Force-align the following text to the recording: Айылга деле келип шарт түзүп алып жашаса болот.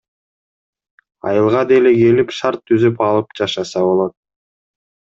Айылга 1.31 1.61
деле 1.73 1.93
келип 1.99 2.35
шарт 2.41 2.65
түзүп 2.73 3.07
алып 3.11 3.39
жашаса 3.43 3.89
болот. 3.91 4.19